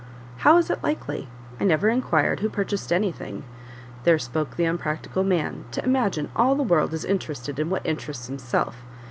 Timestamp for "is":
0.57-0.71, 6.91-7.05